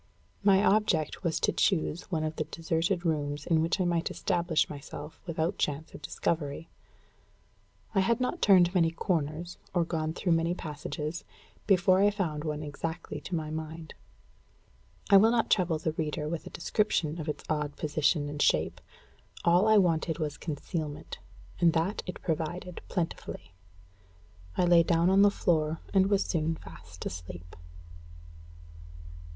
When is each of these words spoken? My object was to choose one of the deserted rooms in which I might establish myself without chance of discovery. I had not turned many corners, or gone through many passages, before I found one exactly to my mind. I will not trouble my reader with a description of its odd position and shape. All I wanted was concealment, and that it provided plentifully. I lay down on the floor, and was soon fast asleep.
My 0.43 0.63
object 0.63 1.23
was 1.23 1.39
to 1.41 1.51
choose 1.51 2.09
one 2.09 2.23
of 2.23 2.37
the 2.37 2.45
deserted 2.45 3.05
rooms 3.05 3.45
in 3.45 3.61
which 3.61 3.79
I 3.79 3.85
might 3.85 4.09
establish 4.09 4.67
myself 4.67 5.21
without 5.27 5.59
chance 5.59 5.93
of 5.93 6.01
discovery. 6.01 6.71
I 7.93 7.99
had 7.99 8.19
not 8.19 8.41
turned 8.41 8.73
many 8.73 8.89
corners, 8.89 9.59
or 9.75 9.85
gone 9.85 10.13
through 10.13 10.31
many 10.31 10.55
passages, 10.55 11.23
before 11.67 11.99
I 12.01 12.09
found 12.09 12.43
one 12.43 12.63
exactly 12.63 13.21
to 13.21 13.35
my 13.35 13.51
mind. 13.51 13.93
I 15.11 15.17
will 15.17 15.29
not 15.29 15.51
trouble 15.51 15.79
my 15.85 15.91
reader 15.95 16.27
with 16.27 16.47
a 16.47 16.49
description 16.49 17.21
of 17.21 17.29
its 17.29 17.43
odd 17.47 17.75
position 17.75 18.27
and 18.27 18.41
shape. 18.41 18.81
All 19.45 19.67
I 19.67 19.77
wanted 19.77 20.17
was 20.17 20.35
concealment, 20.35 21.19
and 21.59 21.73
that 21.73 22.01
it 22.07 22.23
provided 22.23 22.81
plentifully. 22.87 23.53
I 24.57 24.65
lay 24.65 24.81
down 24.81 25.11
on 25.11 25.21
the 25.21 25.29
floor, 25.29 25.79
and 25.93 26.09
was 26.09 26.25
soon 26.25 26.55
fast 26.55 27.05
asleep. 27.05 27.55